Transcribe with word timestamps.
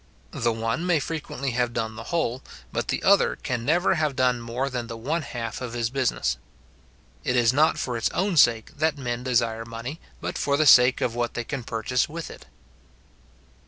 The 0.31 0.51
one 0.51 0.83
may 0.83 0.99
frequently 0.99 1.51
have 1.51 1.73
done 1.73 1.95
the 1.95 2.05
whole, 2.05 2.41
but 2.71 2.87
the 2.87 3.03
other 3.03 3.35
can 3.35 3.63
never 3.63 3.93
have 3.93 4.15
done 4.15 4.41
more 4.41 4.67
than 4.67 4.87
the 4.87 4.97
one 4.97 5.21
half 5.21 5.61
of 5.61 5.73
his 5.73 5.91
business. 5.91 6.37
It 7.23 7.35
is 7.35 7.53
not 7.53 7.77
for 7.77 7.95
its 7.95 8.09
own 8.09 8.35
sake 8.35 8.75
that 8.79 8.97
men 8.97 9.21
desire 9.21 9.63
money, 9.63 9.99
but 10.19 10.39
for 10.39 10.57
the 10.57 10.65
sake 10.65 11.01
of 11.01 11.13
what 11.13 11.35
they 11.35 11.43
can 11.43 11.63
purchase 11.63 12.09
with 12.09 12.31
it. 12.31 12.47